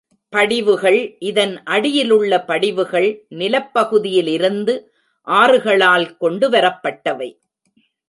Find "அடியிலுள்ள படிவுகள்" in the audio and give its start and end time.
1.63-3.09